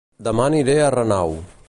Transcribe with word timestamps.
Dema 0.27 0.47
aniré 0.51 0.79
a 0.87 0.91
Renau 0.99 1.37